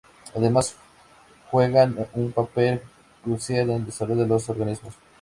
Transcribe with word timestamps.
Además, 0.35 0.75
juegan 1.51 1.95
un 2.15 2.31
papel 2.31 2.81
crucial 3.23 3.69
en 3.69 3.75
el 3.75 3.85
desarrollo 3.85 4.23
de 4.23 4.27
los 4.29 4.49
organismos. 4.49 4.95